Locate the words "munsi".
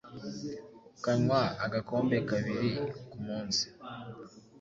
3.25-3.65